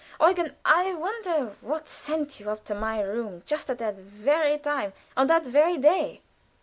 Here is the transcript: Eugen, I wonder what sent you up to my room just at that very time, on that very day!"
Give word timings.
Eugen, 0.19 0.55
I 0.65 0.95
wonder 0.95 1.51
what 1.61 1.87
sent 1.87 2.39
you 2.39 2.49
up 2.49 2.63
to 2.63 2.73
my 2.73 3.01
room 3.01 3.43
just 3.45 3.69
at 3.69 3.77
that 3.77 3.97
very 3.97 4.57
time, 4.57 4.93
on 5.15 5.27
that 5.27 5.45
very 5.45 5.77
day!" 5.77 6.23